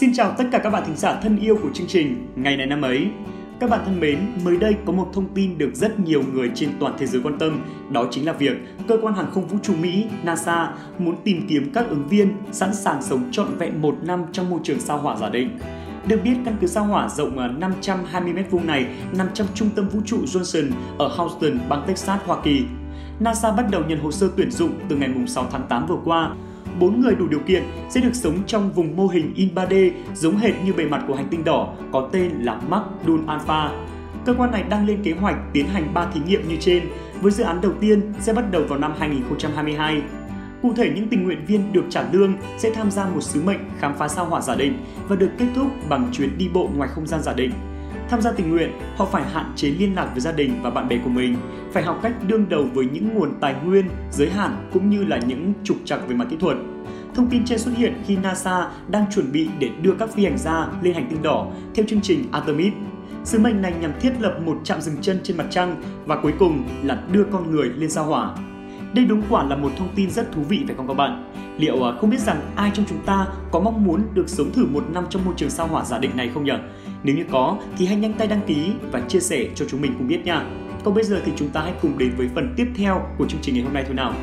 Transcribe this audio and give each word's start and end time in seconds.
Xin 0.00 0.12
chào 0.14 0.34
tất 0.38 0.44
cả 0.52 0.58
các 0.58 0.70
bạn 0.70 0.82
thính 0.86 0.96
giả 0.96 1.20
thân 1.22 1.38
yêu 1.38 1.56
của 1.62 1.68
chương 1.74 1.86
trình 1.86 2.26
Ngày 2.36 2.56
này 2.56 2.66
năm 2.66 2.82
ấy. 2.82 3.06
Các 3.60 3.70
bạn 3.70 3.80
thân 3.84 4.00
mến, 4.00 4.18
mới 4.44 4.56
đây 4.56 4.76
có 4.86 4.92
một 4.92 5.10
thông 5.12 5.34
tin 5.34 5.58
được 5.58 5.70
rất 5.74 6.00
nhiều 6.00 6.22
người 6.32 6.50
trên 6.54 6.70
toàn 6.80 6.94
thế 6.98 7.06
giới 7.06 7.22
quan 7.22 7.38
tâm, 7.38 7.62
đó 7.90 8.06
chính 8.10 8.26
là 8.26 8.32
việc 8.32 8.52
cơ 8.88 8.98
quan 9.02 9.14
hàng 9.14 9.30
không 9.34 9.46
vũ 9.46 9.58
trụ 9.62 9.74
Mỹ 9.82 10.06
NASA 10.22 10.72
muốn 10.98 11.16
tìm 11.24 11.46
kiếm 11.48 11.70
các 11.74 11.88
ứng 11.88 12.08
viên 12.08 12.32
sẵn 12.52 12.74
sàng 12.74 13.02
sống 13.02 13.28
trọn 13.32 13.46
vẹn 13.58 13.82
một 13.82 13.96
năm 14.02 14.24
trong 14.32 14.50
môi 14.50 14.60
trường 14.62 14.80
sao 14.80 14.98
hỏa 14.98 15.16
giả 15.16 15.28
định. 15.28 15.58
Được 16.06 16.20
biết, 16.24 16.34
căn 16.44 16.56
cứ 16.60 16.66
sao 16.66 16.84
hỏa 16.84 17.08
rộng 17.08 17.38
à, 17.38 17.48
520 17.48 18.32
m2 18.32 18.66
này 18.66 18.86
nằm 19.12 19.26
trong 19.34 19.46
trung 19.54 19.70
tâm 19.76 19.88
vũ 19.88 20.00
trụ 20.06 20.18
Johnson 20.24 20.70
ở 20.98 21.08
Houston, 21.08 21.58
bang 21.68 21.84
Texas, 21.86 22.20
Hoa 22.24 22.40
Kỳ. 22.42 22.64
NASA 23.20 23.52
bắt 23.52 23.66
đầu 23.70 23.82
nhận 23.88 24.00
hồ 24.00 24.10
sơ 24.10 24.28
tuyển 24.36 24.50
dụng 24.50 24.72
từ 24.88 24.96
ngày 24.96 25.10
6 25.26 25.46
tháng 25.50 25.66
8 25.68 25.86
vừa 25.86 25.98
qua 26.04 26.30
4 26.78 27.00
người 27.00 27.14
đủ 27.14 27.28
điều 27.28 27.40
kiện 27.40 27.62
sẽ 27.90 28.00
được 28.00 28.14
sống 28.14 28.38
trong 28.46 28.72
vùng 28.72 28.96
mô 28.96 29.06
hình 29.06 29.32
in 29.34 29.48
3D 29.54 29.90
giống 30.14 30.36
hệt 30.36 30.52
như 30.64 30.72
bề 30.72 30.84
mặt 30.84 31.04
của 31.08 31.14
hành 31.14 31.28
tinh 31.30 31.44
đỏ 31.44 31.74
có 31.92 32.08
tên 32.12 32.30
là 32.40 32.60
Magdul 32.68 33.20
Alpha. 33.26 33.70
Cơ 34.24 34.34
quan 34.34 34.50
này 34.50 34.62
đang 34.62 34.86
lên 34.86 35.02
kế 35.02 35.12
hoạch 35.12 35.36
tiến 35.52 35.66
hành 35.66 35.94
3 35.94 36.10
thí 36.14 36.20
nghiệm 36.26 36.48
như 36.48 36.56
trên, 36.60 36.82
với 37.20 37.32
dự 37.32 37.44
án 37.44 37.60
đầu 37.60 37.72
tiên 37.80 38.12
sẽ 38.20 38.32
bắt 38.32 38.44
đầu 38.50 38.62
vào 38.68 38.78
năm 38.78 38.92
2022. 38.98 40.02
Cụ 40.62 40.72
thể, 40.76 40.92
những 40.94 41.08
tình 41.08 41.24
nguyện 41.24 41.44
viên 41.46 41.72
được 41.72 41.84
trả 41.90 42.04
lương 42.12 42.34
sẽ 42.58 42.70
tham 42.70 42.90
gia 42.90 43.08
một 43.08 43.20
sứ 43.20 43.42
mệnh 43.42 43.60
khám 43.78 43.94
phá 43.98 44.08
sao 44.08 44.24
hỏa 44.24 44.40
giả 44.40 44.54
định 44.54 44.78
và 45.08 45.16
được 45.16 45.30
kết 45.38 45.46
thúc 45.54 45.66
bằng 45.88 46.08
chuyến 46.12 46.38
đi 46.38 46.48
bộ 46.54 46.70
ngoài 46.76 46.90
không 46.94 47.06
gian 47.06 47.22
giả 47.22 47.32
định. 47.32 47.50
Tham 48.10 48.20
gia 48.20 48.32
tình 48.32 48.50
nguyện, 48.50 48.72
họ 48.96 49.04
phải 49.04 49.22
hạn 49.32 49.52
chế 49.56 49.68
liên 49.68 49.94
lạc 49.94 50.08
với 50.12 50.20
gia 50.20 50.32
đình 50.32 50.62
và 50.62 50.70
bạn 50.70 50.88
bè 50.88 50.98
của 51.04 51.10
mình, 51.10 51.36
phải 51.72 51.82
học 51.82 51.98
cách 52.02 52.12
đương 52.26 52.48
đầu 52.48 52.64
với 52.74 52.86
những 52.92 53.14
nguồn 53.14 53.32
tài 53.40 53.54
nguyên, 53.64 53.88
giới 54.10 54.30
hạn 54.30 54.68
cũng 54.72 54.90
như 54.90 55.04
là 55.04 55.18
những 55.26 55.52
trục 55.64 55.76
trặc 55.84 56.08
về 56.08 56.16
mặt 56.16 56.26
kỹ 56.30 56.36
thuật. 56.40 56.56
Thông 57.14 57.30
tin 57.30 57.44
trên 57.44 57.58
xuất 57.58 57.76
hiện 57.76 58.02
khi 58.06 58.16
NASA 58.16 58.70
đang 58.88 59.04
chuẩn 59.14 59.32
bị 59.32 59.48
để 59.58 59.70
đưa 59.82 59.94
các 59.98 60.10
phi 60.14 60.24
hành 60.24 60.38
gia 60.38 60.68
lên 60.82 60.94
hành 60.94 61.06
tinh 61.10 61.22
đỏ 61.22 61.46
theo 61.74 61.86
chương 61.88 62.00
trình 62.00 62.24
Artemis. 62.32 62.72
Sứ 63.24 63.38
mệnh 63.38 63.62
này 63.62 63.74
nhằm 63.80 63.92
thiết 64.00 64.12
lập 64.20 64.38
một 64.44 64.60
trạm 64.64 64.80
dừng 64.80 64.96
chân 65.00 65.20
trên 65.22 65.36
mặt 65.36 65.46
trăng 65.50 65.82
và 66.06 66.16
cuối 66.16 66.32
cùng 66.38 66.64
là 66.82 67.02
đưa 67.12 67.24
con 67.24 67.50
người 67.50 67.68
lên 67.68 67.90
sao 67.90 68.04
hỏa. 68.04 68.34
Đây 68.94 69.04
đúng 69.04 69.22
quả 69.30 69.44
là 69.44 69.56
một 69.56 69.72
thông 69.78 69.88
tin 69.94 70.10
rất 70.10 70.32
thú 70.32 70.42
vị 70.48 70.62
phải 70.66 70.76
không 70.76 70.88
các 70.88 70.94
bạn? 70.94 71.32
Liệu 71.58 71.88
à, 71.88 71.92
không 72.00 72.10
biết 72.10 72.20
rằng 72.20 72.40
ai 72.56 72.70
trong 72.74 72.86
chúng 72.88 73.00
ta 73.06 73.26
có 73.50 73.60
mong 73.60 73.84
muốn 73.84 74.02
được 74.14 74.28
sống 74.28 74.52
thử 74.52 74.66
một 74.66 74.84
năm 74.92 75.04
trong 75.10 75.24
môi 75.24 75.34
trường 75.36 75.50
sao 75.50 75.66
hỏa 75.66 75.84
giả 75.84 75.98
định 75.98 76.16
này 76.16 76.30
không 76.34 76.44
nhỉ? 76.44 76.52
Nếu 77.02 77.16
như 77.16 77.24
có 77.30 77.58
thì 77.78 77.86
hãy 77.86 77.96
nhanh 77.96 78.12
tay 78.12 78.28
đăng 78.28 78.40
ký 78.46 78.72
và 78.92 79.00
chia 79.00 79.20
sẻ 79.20 79.46
cho 79.54 79.64
chúng 79.68 79.80
mình 79.80 79.94
cùng 79.98 80.08
biết 80.08 80.20
nha. 80.24 80.44
Còn 80.84 80.94
bây 80.94 81.04
giờ 81.04 81.22
thì 81.24 81.32
chúng 81.36 81.48
ta 81.48 81.60
hãy 81.60 81.72
cùng 81.82 81.98
đến 81.98 82.12
với 82.16 82.28
phần 82.34 82.54
tiếp 82.56 82.66
theo 82.76 83.02
của 83.18 83.26
chương 83.28 83.40
trình 83.42 83.54
ngày 83.54 83.64
hôm 83.64 83.72
nay 83.72 83.84
thôi 83.86 83.94
nào. 83.94 84.14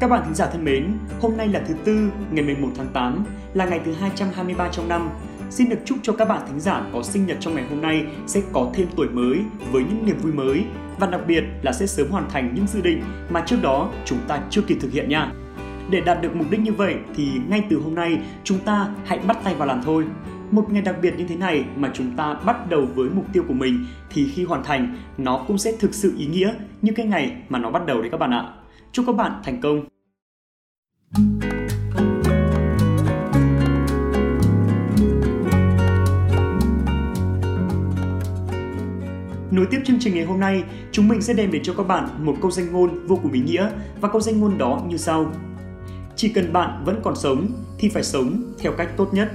Các 0.00 0.08
bạn 0.10 0.22
thính 0.24 0.34
giả 0.34 0.46
thân 0.46 0.64
mến, 0.64 0.98
hôm 1.20 1.36
nay 1.36 1.48
là 1.48 1.62
thứ 1.68 1.74
tư, 1.84 2.10
ngày 2.30 2.44
11 2.44 2.68
tháng 2.76 2.88
8, 2.92 3.24
là 3.54 3.64
ngày 3.64 3.80
thứ 3.84 3.92
223 3.92 4.68
trong 4.68 4.88
năm. 4.88 5.10
Xin 5.52 5.68
được 5.68 5.78
chúc 5.84 5.98
cho 6.02 6.12
các 6.12 6.28
bạn 6.28 6.42
thính 6.48 6.60
giả 6.60 6.86
có 6.92 7.02
sinh 7.02 7.26
nhật 7.26 7.36
trong 7.40 7.54
ngày 7.54 7.64
hôm 7.70 7.80
nay 7.80 8.06
sẽ 8.26 8.42
có 8.52 8.70
thêm 8.74 8.88
tuổi 8.96 9.08
mới 9.08 9.38
với 9.72 9.84
những 9.84 10.06
niềm 10.06 10.16
vui 10.18 10.32
mới 10.32 10.64
và 10.98 11.06
đặc 11.06 11.20
biệt 11.26 11.44
là 11.62 11.72
sẽ 11.72 11.86
sớm 11.86 12.10
hoàn 12.10 12.30
thành 12.30 12.54
những 12.54 12.66
dự 12.66 12.80
định 12.80 13.02
mà 13.30 13.42
trước 13.46 13.56
đó 13.62 13.90
chúng 14.04 14.18
ta 14.28 14.42
chưa 14.50 14.62
kịp 14.62 14.78
thực 14.80 14.92
hiện 14.92 15.08
nha. 15.08 15.32
Để 15.90 16.00
đạt 16.00 16.22
được 16.22 16.36
mục 16.36 16.50
đích 16.50 16.60
như 16.60 16.72
vậy 16.72 16.96
thì 17.14 17.28
ngay 17.48 17.64
từ 17.70 17.80
hôm 17.80 17.94
nay 17.94 18.18
chúng 18.44 18.58
ta 18.58 18.88
hãy 19.04 19.18
bắt 19.18 19.38
tay 19.44 19.54
vào 19.54 19.68
làm 19.68 19.82
thôi. 19.84 20.04
Một 20.50 20.72
ngày 20.72 20.82
đặc 20.82 20.96
biệt 21.02 21.14
như 21.16 21.24
thế 21.28 21.36
này 21.36 21.64
mà 21.76 21.90
chúng 21.94 22.16
ta 22.16 22.34
bắt 22.34 22.70
đầu 22.70 22.86
với 22.94 23.10
mục 23.10 23.24
tiêu 23.32 23.44
của 23.48 23.54
mình 23.54 23.86
thì 24.10 24.28
khi 24.28 24.44
hoàn 24.44 24.64
thành, 24.64 24.96
nó 25.18 25.44
cũng 25.48 25.58
sẽ 25.58 25.72
thực 25.80 25.94
sự 25.94 26.14
ý 26.18 26.26
nghĩa 26.26 26.54
như 26.82 26.92
cái 26.96 27.06
ngày 27.06 27.36
mà 27.48 27.58
nó 27.58 27.70
bắt 27.70 27.86
đầu 27.86 28.00
đấy 28.00 28.10
các 28.10 28.20
bạn 28.20 28.30
ạ. 28.30 28.54
Chúc 28.92 29.06
các 29.06 29.16
bạn 29.16 29.32
thành 29.44 29.60
công! 29.60 29.84
Nối 39.52 39.66
tiếp 39.66 39.80
chương 39.84 39.96
trình 40.00 40.14
ngày 40.14 40.24
hôm 40.24 40.40
nay, 40.40 40.64
chúng 40.92 41.08
mình 41.08 41.22
sẽ 41.22 41.34
đem 41.34 41.50
đến 41.50 41.62
cho 41.62 41.74
các 41.74 41.82
bạn 41.82 42.08
một 42.18 42.36
câu 42.42 42.50
danh 42.50 42.72
ngôn 42.72 43.06
vô 43.06 43.18
cùng 43.22 43.32
ý 43.32 43.40
nghĩa 43.40 43.70
và 44.00 44.08
câu 44.08 44.20
danh 44.20 44.40
ngôn 44.40 44.58
đó 44.58 44.82
như 44.88 44.96
sau. 44.96 45.32
Chỉ 46.16 46.28
cần 46.28 46.52
bạn 46.52 46.82
vẫn 46.84 47.00
còn 47.04 47.16
sống 47.16 47.48
thì 47.78 47.88
phải 47.88 48.02
sống 48.02 48.42
theo 48.58 48.72
cách 48.72 48.88
tốt 48.96 49.14
nhất. 49.14 49.32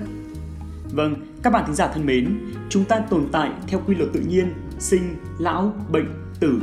Vâng, 0.92 1.16
các 1.44 1.54
bạn 1.54 1.64
thính 1.66 1.76
giả 1.76 1.88
thân 1.94 2.06
mến, 2.06 2.40
chúng 2.70 2.86
ta 2.86 3.00
tồn 3.00 3.28
tại 3.32 3.52
theo 3.68 3.82
quy 3.88 3.96
luật 3.96 4.10
tự 4.14 4.20
nhiên, 4.20 4.54
sinh, 4.80 5.16
lão, 5.40 5.74
bệnh, 5.92 6.08
tử. 6.40 6.62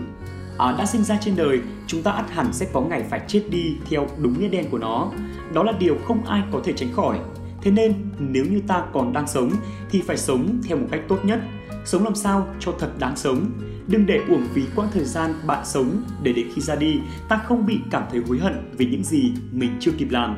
À, 0.58 0.74
đã 0.78 0.86
sinh 0.86 1.04
ra 1.04 1.18
trên 1.20 1.36
đời, 1.36 1.60
chúng 1.86 2.02
ta 2.02 2.10
ắt 2.10 2.30
hẳn 2.30 2.52
sẽ 2.52 2.66
có 2.72 2.80
ngày 2.80 3.04
phải 3.10 3.20
chết 3.26 3.42
đi 3.50 3.76
theo 3.90 4.06
đúng 4.18 4.40
nghĩa 4.40 4.48
đen 4.48 4.66
của 4.70 4.78
nó. 4.78 5.10
Đó 5.52 5.62
là 5.62 5.72
điều 5.78 5.96
không 6.04 6.24
ai 6.24 6.42
có 6.52 6.60
thể 6.64 6.72
tránh 6.72 6.92
khỏi. 6.92 7.18
Thế 7.62 7.70
nên, 7.70 7.94
nếu 8.18 8.44
như 8.44 8.60
ta 8.66 8.84
còn 8.92 9.12
đang 9.12 9.26
sống 9.26 9.50
thì 9.90 10.02
phải 10.06 10.16
sống 10.16 10.60
theo 10.68 10.76
một 10.76 10.86
cách 10.90 11.00
tốt 11.08 11.18
nhất, 11.24 11.40
sống 11.84 12.04
làm 12.04 12.14
sao 12.14 12.54
cho 12.60 12.72
thật 12.78 12.90
đáng 12.98 13.16
sống. 13.16 13.50
Đừng 13.86 14.06
để 14.06 14.20
uổng 14.28 14.46
phí 14.54 14.62
quãng 14.76 14.88
thời 14.92 15.04
gian 15.04 15.34
bạn 15.46 15.64
sống 15.64 16.02
để 16.22 16.32
đến 16.32 16.46
khi 16.54 16.62
ra 16.62 16.74
đi, 16.74 17.00
ta 17.28 17.40
không 17.46 17.66
bị 17.66 17.78
cảm 17.90 18.02
thấy 18.10 18.22
hối 18.28 18.38
hận 18.38 18.70
vì 18.76 18.86
những 18.86 19.04
gì 19.04 19.32
mình 19.52 19.70
chưa 19.80 19.92
kịp 19.98 20.08
làm. 20.10 20.36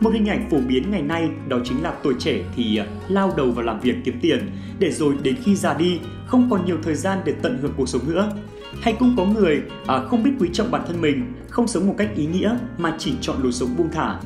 Một 0.00 0.10
hình 0.14 0.26
ảnh 0.26 0.50
phổ 0.50 0.58
biến 0.68 0.90
ngày 0.90 1.02
nay 1.02 1.30
đó 1.48 1.58
chính 1.64 1.82
là 1.82 1.94
tuổi 2.02 2.14
trẻ 2.18 2.40
thì 2.56 2.76
à, 2.76 2.86
lao 3.08 3.32
đầu 3.36 3.50
vào 3.50 3.64
làm 3.64 3.80
việc 3.80 3.96
kiếm 4.04 4.18
tiền, 4.20 4.50
để 4.78 4.90
rồi 4.90 5.14
đến 5.22 5.36
khi 5.44 5.56
già 5.56 5.74
đi 5.74 6.00
không 6.26 6.50
còn 6.50 6.64
nhiều 6.64 6.76
thời 6.82 6.94
gian 6.94 7.18
để 7.24 7.34
tận 7.42 7.58
hưởng 7.62 7.72
cuộc 7.76 7.88
sống 7.88 8.02
nữa. 8.10 8.32
Hay 8.82 8.96
cũng 8.98 9.14
có 9.16 9.24
người 9.24 9.62
à, 9.86 10.02
không 10.04 10.22
biết 10.22 10.30
quý 10.40 10.48
trọng 10.52 10.70
bản 10.70 10.82
thân 10.86 11.00
mình, 11.00 11.32
không 11.48 11.68
sống 11.68 11.86
một 11.86 11.94
cách 11.98 12.10
ý 12.16 12.26
nghĩa 12.26 12.56
mà 12.78 12.94
chỉ 12.98 13.12
chọn 13.20 13.42
lối 13.42 13.52
sống 13.52 13.76
buông 13.76 13.90
thả. 13.92 14.20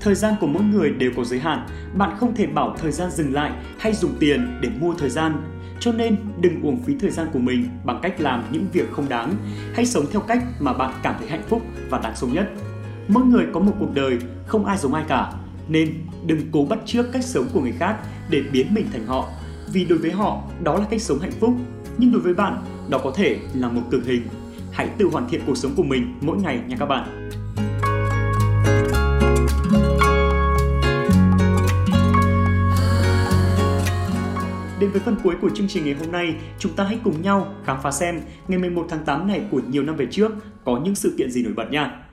Thời 0.00 0.14
gian 0.14 0.34
của 0.40 0.46
mỗi 0.46 0.62
người 0.62 0.90
đều 0.90 1.10
có 1.16 1.24
giới 1.24 1.38
hạn, 1.38 1.66
bạn 1.94 2.16
không 2.18 2.34
thể 2.34 2.46
bảo 2.46 2.76
thời 2.78 2.92
gian 2.92 3.10
dừng 3.10 3.34
lại 3.34 3.52
hay 3.78 3.94
dùng 3.94 4.14
tiền 4.18 4.58
để 4.62 4.68
mua 4.80 4.94
thời 4.94 5.10
gian 5.10 5.42
cho 5.80 5.92
nên 5.92 6.16
đừng 6.40 6.62
uổng 6.62 6.82
phí 6.82 6.94
thời 7.00 7.10
gian 7.10 7.26
của 7.32 7.38
mình 7.38 7.68
bằng 7.84 7.98
cách 8.02 8.20
làm 8.20 8.44
những 8.52 8.66
việc 8.72 8.92
không 8.92 9.08
đáng. 9.08 9.34
Hãy 9.74 9.86
sống 9.86 10.04
theo 10.12 10.20
cách 10.20 10.44
mà 10.60 10.72
bạn 10.72 10.94
cảm 11.02 11.14
thấy 11.18 11.28
hạnh 11.28 11.44
phúc 11.48 11.62
và 11.90 11.98
đáng 11.98 12.16
sống 12.16 12.32
nhất. 12.32 12.48
Mỗi 13.08 13.24
người 13.24 13.46
có 13.52 13.60
một 13.60 13.72
cuộc 13.78 13.94
đời, 13.94 14.18
không 14.46 14.64
ai 14.64 14.78
giống 14.78 14.94
ai 14.94 15.04
cả. 15.08 15.32
Nên 15.68 15.94
đừng 16.26 16.40
cố 16.52 16.64
bắt 16.64 16.78
chước 16.84 17.12
cách 17.12 17.24
sống 17.24 17.46
của 17.52 17.60
người 17.60 17.74
khác 17.78 17.96
để 18.30 18.42
biến 18.52 18.74
mình 18.74 18.86
thành 18.92 19.06
họ. 19.06 19.28
Vì 19.72 19.84
đối 19.84 19.98
với 19.98 20.10
họ, 20.10 20.42
đó 20.62 20.78
là 20.78 20.86
cách 20.90 21.02
sống 21.02 21.18
hạnh 21.18 21.32
phúc. 21.40 21.54
Nhưng 21.98 22.12
đối 22.12 22.22
với 22.22 22.34
bạn, 22.34 22.62
đó 22.88 23.00
có 23.04 23.12
thể 23.16 23.38
là 23.54 23.68
một 23.68 23.82
cực 23.90 24.06
hình. 24.06 24.22
Hãy 24.72 24.88
tự 24.98 25.08
hoàn 25.12 25.28
thiện 25.28 25.40
cuộc 25.46 25.56
sống 25.56 25.72
của 25.76 25.82
mình 25.82 26.14
mỗi 26.20 26.36
ngày 26.36 26.60
nha 26.68 26.76
các 26.78 26.86
bạn. 26.86 27.30
Đến 34.80 34.90
với 34.90 35.00
phần 35.00 35.16
cuối 35.22 35.34
của 35.40 35.50
chương 35.54 35.68
trình 35.68 35.84
ngày 35.84 35.94
hôm 35.94 36.12
nay, 36.12 36.34
chúng 36.58 36.72
ta 36.72 36.84
hãy 36.84 36.98
cùng 37.04 37.22
nhau 37.22 37.54
khám 37.64 37.76
phá 37.82 37.90
xem 37.90 38.20
ngày 38.48 38.58
11 38.58 38.86
tháng 38.88 39.04
8 39.04 39.28
này 39.28 39.42
của 39.50 39.60
nhiều 39.68 39.82
năm 39.82 39.96
về 39.96 40.06
trước 40.10 40.32
có 40.64 40.80
những 40.84 40.94
sự 40.94 41.14
kiện 41.18 41.30
gì 41.30 41.42
nổi 41.42 41.52
bật 41.56 41.70
nha. 41.70 42.05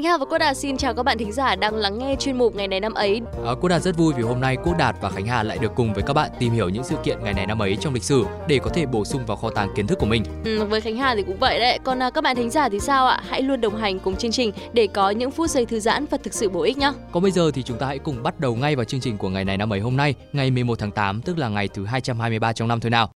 Khánh 0.00 0.10
Hà 0.10 0.18
và 0.18 0.24
Quốc 0.24 0.38
Đạt 0.38 0.56
xin 0.56 0.76
chào 0.76 0.94
các 0.94 1.02
bạn 1.02 1.18
thính 1.18 1.32
giả 1.32 1.56
đang 1.56 1.74
lắng 1.74 1.98
nghe 1.98 2.16
chuyên 2.18 2.38
mục 2.38 2.54
ngày 2.54 2.68
này 2.68 2.80
năm 2.80 2.94
ấy. 2.94 3.20
À, 3.46 3.52
Quốc 3.60 3.68
Đạt 3.68 3.82
rất 3.82 3.96
vui 3.96 4.14
vì 4.16 4.22
hôm 4.22 4.40
nay 4.40 4.56
Quốc 4.64 4.76
Đạt 4.78 4.96
và 5.00 5.10
Khánh 5.10 5.26
Hà 5.26 5.42
lại 5.42 5.58
được 5.58 5.72
cùng 5.74 5.94
với 5.94 6.02
các 6.06 6.12
bạn 6.12 6.30
tìm 6.38 6.52
hiểu 6.52 6.68
những 6.68 6.84
sự 6.84 6.96
kiện 7.04 7.18
ngày 7.24 7.34
này 7.34 7.46
năm 7.46 7.62
ấy 7.62 7.76
trong 7.80 7.94
lịch 7.94 8.02
sử 8.02 8.24
để 8.48 8.58
có 8.58 8.70
thể 8.74 8.86
bổ 8.86 9.04
sung 9.04 9.26
vào 9.26 9.36
kho 9.36 9.50
tàng 9.50 9.68
kiến 9.76 9.86
thức 9.86 9.98
của 9.98 10.06
mình. 10.06 10.24
Ừ, 10.44 10.64
với 10.64 10.80
Khánh 10.80 10.96
Hà 10.96 11.14
thì 11.14 11.22
cũng 11.22 11.36
vậy 11.38 11.58
đấy. 11.58 11.78
Còn 11.84 12.02
à, 12.02 12.10
các 12.10 12.24
bạn 12.24 12.36
thính 12.36 12.50
giả 12.50 12.68
thì 12.68 12.80
sao 12.80 13.06
ạ? 13.06 13.20
Hãy 13.28 13.42
luôn 13.42 13.60
đồng 13.60 13.76
hành 13.76 13.98
cùng 13.98 14.16
chương 14.16 14.32
trình 14.32 14.52
để 14.72 14.86
có 14.86 15.10
những 15.10 15.30
phút 15.30 15.50
giây 15.50 15.66
thư 15.66 15.80
giãn 15.80 16.06
và 16.10 16.18
thực 16.22 16.34
sự 16.34 16.48
bổ 16.48 16.62
ích 16.62 16.78
nhé. 16.78 16.92
Còn 17.12 17.22
bây 17.22 17.32
giờ 17.32 17.50
thì 17.54 17.62
chúng 17.62 17.78
ta 17.78 17.86
hãy 17.86 17.98
cùng 17.98 18.22
bắt 18.22 18.40
đầu 18.40 18.56
ngay 18.56 18.76
vào 18.76 18.84
chương 18.84 19.00
trình 19.00 19.18
của 19.18 19.28
ngày 19.28 19.44
này 19.44 19.56
năm 19.56 19.72
ấy 19.72 19.80
hôm 19.80 19.96
nay, 19.96 20.14
ngày 20.32 20.50
11 20.50 20.78
tháng 20.78 20.90
8 20.90 21.22
tức 21.22 21.38
là 21.38 21.48
ngày 21.48 21.68
thứ 21.68 21.84
223 21.84 22.52
trong 22.52 22.68
năm 22.68 22.80
thôi 22.80 22.90
nào. 22.90 23.10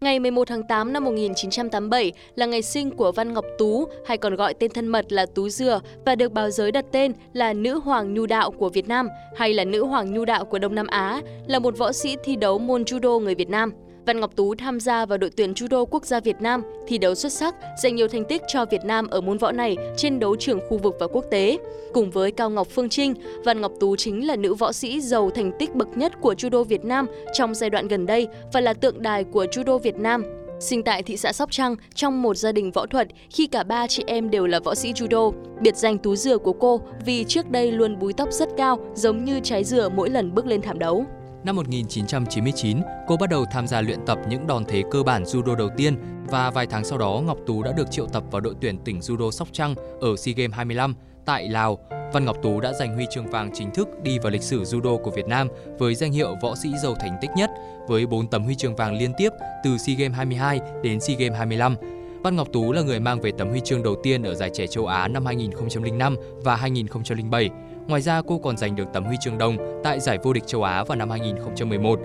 Ngày 0.00 0.20
11 0.20 0.48
tháng 0.48 0.62
8 0.62 0.92
năm 0.92 1.04
1987 1.04 2.12
là 2.34 2.46
ngày 2.46 2.62
sinh 2.62 2.90
của 2.90 3.12
Văn 3.12 3.32
Ngọc 3.32 3.44
Tú, 3.58 3.88
hay 4.06 4.16
còn 4.16 4.34
gọi 4.36 4.54
tên 4.54 4.70
thân 4.70 4.86
mật 4.86 5.12
là 5.12 5.26
Tú 5.26 5.48
Dừa 5.48 5.80
và 6.06 6.14
được 6.14 6.32
báo 6.32 6.50
giới 6.50 6.72
đặt 6.72 6.84
tên 6.92 7.12
là 7.32 7.52
Nữ 7.52 7.80
Hoàng 7.84 8.14
Nhu 8.14 8.26
Đạo 8.26 8.50
của 8.50 8.68
Việt 8.68 8.88
Nam 8.88 9.08
hay 9.36 9.54
là 9.54 9.64
Nữ 9.64 9.84
Hoàng 9.84 10.14
Nhu 10.14 10.24
Đạo 10.24 10.44
của 10.44 10.58
Đông 10.58 10.74
Nam 10.74 10.86
Á, 10.86 11.20
là 11.46 11.58
một 11.58 11.78
võ 11.78 11.92
sĩ 11.92 12.16
thi 12.24 12.36
đấu 12.36 12.58
môn 12.58 12.82
judo 12.82 13.18
người 13.18 13.34
Việt 13.34 13.48
Nam. 13.48 13.72
Văn 14.06 14.20
Ngọc 14.20 14.36
Tú 14.36 14.54
tham 14.54 14.80
gia 14.80 15.06
vào 15.06 15.18
đội 15.18 15.30
tuyển 15.30 15.52
judo 15.52 15.84
quốc 15.84 16.06
gia 16.06 16.20
Việt 16.20 16.40
Nam, 16.40 16.62
thi 16.86 16.98
đấu 16.98 17.14
xuất 17.14 17.32
sắc, 17.32 17.54
giành 17.82 17.96
nhiều 17.96 18.08
thành 18.08 18.24
tích 18.24 18.42
cho 18.48 18.64
Việt 18.64 18.84
Nam 18.84 19.06
ở 19.06 19.20
môn 19.20 19.38
võ 19.38 19.52
này 19.52 19.76
trên 19.96 20.18
đấu 20.20 20.36
trường 20.36 20.60
khu 20.68 20.78
vực 20.78 20.96
và 21.00 21.06
quốc 21.06 21.24
tế. 21.30 21.58
Cùng 21.92 22.10
với 22.10 22.30
Cao 22.30 22.50
Ngọc 22.50 22.68
Phương 22.70 22.88
Trinh, 22.88 23.14
Văn 23.44 23.60
Ngọc 23.60 23.72
Tú 23.80 23.96
chính 23.96 24.26
là 24.26 24.36
nữ 24.36 24.54
võ 24.54 24.72
sĩ 24.72 25.00
giàu 25.00 25.30
thành 25.30 25.52
tích 25.58 25.74
bậc 25.74 25.88
nhất 25.96 26.12
của 26.20 26.34
judo 26.34 26.64
Việt 26.64 26.84
Nam 26.84 27.06
trong 27.32 27.54
giai 27.54 27.70
đoạn 27.70 27.88
gần 27.88 28.06
đây 28.06 28.28
và 28.52 28.60
là 28.60 28.74
tượng 28.74 29.02
đài 29.02 29.24
của 29.24 29.44
judo 29.44 29.78
Việt 29.78 29.96
Nam. 29.96 30.24
Sinh 30.60 30.82
tại 30.82 31.02
thị 31.02 31.16
xã 31.16 31.32
Sóc 31.32 31.50
Trăng 31.52 31.76
trong 31.94 32.22
một 32.22 32.36
gia 32.36 32.52
đình 32.52 32.70
võ 32.70 32.86
thuật 32.86 33.08
khi 33.30 33.46
cả 33.46 33.62
ba 33.62 33.86
chị 33.86 34.04
em 34.06 34.30
đều 34.30 34.46
là 34.46 34.60
võ 34.60 34.74
sĩ 34.74 34.92
judo. 34.92 35.32
Biệt 35.60 35.76
danh 35.76 35.98
tú 35.98 36.16
dừa 36.16 36.38
của 36.38 36.52
cô 36.52 36.80
vì 37.04 37.24
trước 37.24 37.50
đây 37.50 37.72
luôn 37.72 37.98
búi 37.98 38.12
tóc 38.12 38.32
rất 38.32 38.48
cao 38.56 38.78
giống 38.94 39.24
như 39.24 39.40
trái 39.42 39.64
dừa 39.64 39.88
mỗi 39.88 40.10
lần 40.10 40.34
bước 40.34 40.46
lên 40.46 40.62
thảm 40.62 40.78
đấu. 40.78 41.06
Năm 41.46 41.56
1999, 41.56 42.80
cô 43.06 43.16
bắt 43.16 43.30
đầu 43.30 43.44
tham 43.50 43.66
gia 43.66 43.80
luyện 43.80 43.98
tập 44.06 44.18
những 44.28 44.46
đòn 44.46 44.64
thế 44.68 44.82
cơ 44.90 45.02
bản 45.02 45.22
judo 45.22 45.54
đầu 45.54 45.68
tiên 45.76 45.96
và 46.28 46.50
vài 46.50 46.66
tháng 46.66 46.84
sau 46.84 46.98
đó 46.98 47.22
Ngọc 47.26 47.38
Tú 47.46 47.62
đã 47.62 47.72
được 47.72 47.90
triệu 47.90 48.06
tập 48.06 48.24
vào 48.30 48.40
đội 48.40 48.54
tuyển 48.60 48.78
tỉnh 48.78 48.98
judo 48.98 49.30
Sóc 49.30 49.48
Trăng 49.52 49.74
ở 50.00 50.16
SEA 50.16 50.34
Games 50.36 50.54
25 50.54 50.94
tại 51.24 51.48
Lào. 51.48 51.78
Văn 52.12 52.24
Ngọc 52.24 52.36
Tú 52.42 52.60
đã 52.60 52.72
giành 52.72 52.94
huy 52.94 53.06
chương 53.10 53.30
vàng 53.30 53.50
chính 53.54 53.70
thức 53.70 53.88
đi 54.02 54.18
vào 54.18 54.30
lịch 54.30 54.42
sử 54.42 54.62
judo 54.62 54.98
của 54.98 55.10
Việt 55.10 55.26
Nam 55.26 55.48
với 55.78 55.94
danh 55.94 56.12
hiệu 56.12 56.34
võ 56.42 56.54
sĩ 56.54 56.68
giàu 56.82 56.94
thành 56.94 57.18
tích 57.20 57.30
nhất 57.36 57.50
với 57.88 58.06
4 58.06 58.26
tấm 58.30 58.44
huy 58.44 58.54
chương 58.54 58.76
vàng 58.76 58.98
liên 58.98 59.12
tiếp 59.18 59.30
từ 59.64 59.78
SEA 59.78 59.96
Games 59.96 60.16
22 60.16 60.60
đến 60.82 61.00
SEA 61.00 61.16
Games 61.16 61.38
25. 61.38 61.76
Văn 62.22 62.36
Ngọc 62.36 62.48
Tú 62.52 62.72
là 62.72 62.82
người 62.82 63.00
mang 63.00 63.20
về 63.20 63.32
tấm 63.38 63.48
huy 63.48 63.60
chương 63.60 63.82
đầu 63.82 63.96
tiên 64.02 64.22
ở 64.22 64.34
giải 64.34 64.50
trẻ 64.54 64.66
châu 64.66 64.86
Á 64.86 65.08
năm 65.08 65.26
2005 65.26 66.16
và 66.44 66.56
2007. 66.56 67.50
Ngoài 67.88 68.02
ra, 68.02 68.22
cô 68.26 68.38
còn 68.38 68.56
giành 68.56 68.76
được 68.76 68.84
tấm 68.92 69.04
huy 69.04 69.16
chương 69.20 69.38
đồng 69.38 69.80
tại 69.84 70.00
giải 70.00 70.18
vô 70.22 70.32
địch 70.32 70.46
châu 70.46 70.62
Á 70.62 70.84
vào 70.84 70.96
năm 70.96 71.10
2011. 71.10 72.00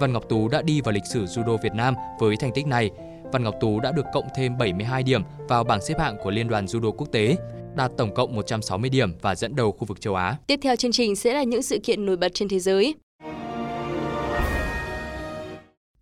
Văn 0.00 0.12
Ngọc 0.12 0.28
Tú 0.28 0.48
đã 0.48 0.62
đi 0.62 0.80
vào 0.80 0.92
lịch 0.92 1.06
sử 1.12 1.24
judo 1.24 1.56
Việt 1.56 1.72
Nam 1.74 1.94
với 2.20 2.36
thành 2.36 2.52
tích 2.54 2.66
này. 2.66 2.90
Văn 3.32 3.42
Ngọc 3.42 3.54
Tú 3.60 3.80
đã 3.80 3.92
được 3.92 4.06
cộng 4.12 4.28
thêm 4.36 4.58
72 4.58 5.02
điểm 5.02 5.22
vào 5.48 5.64
bảng 5.64 5.80
xếp 5.80 5.94
hạng 5.98 6.16
của 6.22 6.30
Liên 6.30 6.48
đoàn 6.48 6.64
Judo 6.64 6.92
Quốc 6.92 7.06
tế, 7.12 7.36
đạt 7.74 7.90
tổng 7.96 8.14
cộng 8.14 8.34
160 8.34 8.90
điểm 8.90 9.12
và 9.22 9.34
dẫn 9.34 9.56
đầu 9.56 9.72
khu 9.72 9.84
vực 9.84 10.00
châu 10.00 10.14
Á. 10.14 10.36
Tiếp 10.46 10.60
theo 10.62 10.76
chương 10.76 10.92
trình 10.92 11.16
sẽ 11.16 11.34
là 11.34 11.42
những 11.42 11.62
sự 11.62 11.78
kiện 11.84 12.06
nổi 12.06 12.16
bật 12.16 12.34
trên 12.34 12.48
thế 12.48 12.58
giới. 12.58 12.94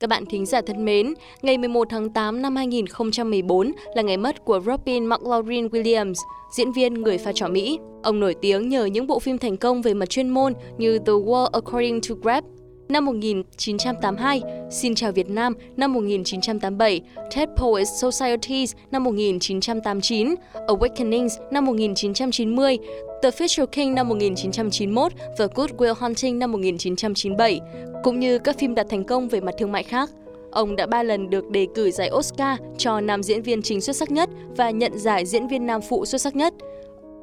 Các 0.04 0.08
bạn 0.08 0.26
thính 0.26 0.46
giả 0.46 0.60
thân 0.66 0.84
mến, 0.84 1.14
ngày 1.42 1.58
11 1.58 1.88
tháng 1.90 2.10
8 2.10 2.42
năm 2.42 2.56
2014 2.56 3.72
là 3.94 4.02
ngày 4.02 4.16
mất 4.16 4.44
của 4.44 4.60
Robin 4.66 5.06
McLaurin 5.06 5.66
Williams, 5.66 6.14
diễn 6.56 6.72
viên 6.72 6.94
người 6.94 7.18
pha 7.18 7.32
trò 7.32 7.48
Mỹ. 7.48 7.78
Ông 8.02 8.20
nổi 8.20 8.34
tiếng 8.34 8.68
nhờ 8.68 8.84
những 8.84 9.06
bộ 9.06 9.18
phim 9.18 9.38
thành 9.38 9.56
công 9.56 9.82
về 9.82 9.94
mặt 9.94 10.08
chuyên 10.08 10.28
môn 10.28 10.52
như 10.78 10.98
The 10.98 11.12
World 11.12 11.46
According 11.46 12.00
to 12.00 12.14
Grab, 12.22 12.44
năm 12.88 13.04
1982, 13.04 14.42
Xin 14.70 14.94
chào 14.94 15.12
Việt 15.12 15.30
Nam 15.30 15.54
năm 15.76 15.92
1987, 15.92 17.00
Ted 17.36 17.48
Poets 17.56 17.90
Societies 18.02 18.74
năm 18.90 19.04
1989, 19.04 20.34
Awakenings 20.66 21.28
năm 21.50 21.64
1990, 21.64 22.78
The 23.22 23.30
Fisher 23.30 23.66
King 23.66 23.94
năm 23.94 24.08
1991 24.08 25.12
và 25.38 25.46
Good 25.54 25.70
Will 25.70 25.94
Hunting 25.98 26.38
năm 26.38 26.52
1997, 26.52 27.60
cũng 28.02 28.20
như 28.20 28.38
các 28.38 28.58
phim 28.58 28.74
đạt 28.74 28.86
thành 28.90 29.04
công 29.04 29.28
về 29.28 29.40
mặt 29.40 29.54
thương 29.58 29.72
mại 29.72 29.82
khác. 29.82 30.10
Ông 30.50 30.76
đã 30.76 30.86
ba 30.86 31.02
lần 31.02 31.30
được 31.30 31.50
đề 31.50 31.66
cử 31.74 31.90
giải 31.90 32.10
Oscar 32.14 32.58
cho 32.78 33.00
nam 33.00 33.22
diễn 33.22 33.42
viên 33.42 33.62
chính 33.62 33.80
xuất 33.80 33.96
sắc 33.96 34.10
nhất 34.10 34.30
và 34.56 34.70
nhận 34.70 34.98
giải 34.98 35.26
diễn 35.26 35.48
viên 35.48 35.66
nam 35.66 35.80
phụ 35.88 36.04
xuất 36.06 36.20
sắc 36.20 36.36
nhất. 36.36 36.54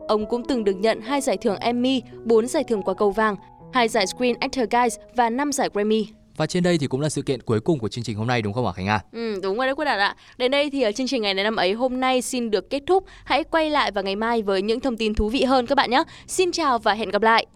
Ông 0.07 0.25
cũng 0.25 0.44
từng 0.48 0.64
được 0.64 0.75
nhận 0.80 1.02
hai 1.02 1.22
giải 1.22 1.38
thưởng 1.38 1.57
Emmy, 1.60 2.02
4 2.24 2.48
giải 2.48 2.64
thưởng 2.64 2.81
quả 2.84 2.94
cầu 2.94 3.12
vàng, 3.12 3.36
hai 3.73 3.88
giải 3.88 4.07
Screen 4.07 4.35
Actor 4.39 4.65
Guild 4.71 4.95
và 5.15 5.29
5 5.29 5.51
giải 5.51 5.69
Grammy. 5.73 6.07
Và 6.38 6.45
trên 6.47 6.63
đây 6.63 6.77
thì 6.77 6.88
cũng 6.88 7.01
là 7.01 7.09
sự 7.09 7.21
kiện 7.21 7.41
cuối 7.41 7.59
cùng 7.59 7.79
của 7.79 7.88
chương 7.88 8.03
trình 8.03 8.18
hôm 8.18 8.27
nay 8.27 8.41
đúng 8.41 8.53
không 8.53 8.65
hả 8.65 8.71
Khánh 8.71 8.85
Hà? 8.85 9.00
Ừ, 9.12 9.39
đúng 9.44 9.57
rồi 9.57 9.65
đấy 9.68 9.75
Quốc 9.75 9.85
Đạt 9.85 10.00
ạ. 10.00 10.15
Đến 10.38 10.51
đây 10.51 10.69
thì 10.69 10.81
ở 10.81 10.91
chương 10.91 11.07
trình 11.07 11.21
ngày 11.21 11.33
này 11.33 11.44
năm 11.44 11.56
ấy 11.56 11.73
hôm 11.73 12.00
nay 12.00 12.21
xin 12.21 12.51
được 12.51 12.69
kết 12.69 12.83
thúc. 12.88 13.06
Hãy 13.23 13.44
quay 13.44 13.69
lại 13.69 13.91
vào 13.91 14.03
ngày 14.03 14.15
mai 14.15 14.41
với 14.41 14.62
những 14.62 14.79
thông 14.79 14.97
tin 14.97 15.13
thú 15.13 15.29
vị 15.29 15.44
hơn 15.44 15.65
các 15.65 15.75
bạn 15.75 15.89
nhé. 15.91 16.03
Xin 16.27 16.51
chào 16.51 16.79
và 16.79 16.94
hẹn 16.94 17.09
gặp 17.09 17.21
lại. 17.21 17.45